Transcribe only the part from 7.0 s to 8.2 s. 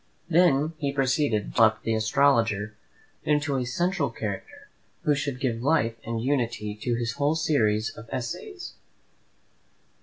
whole series of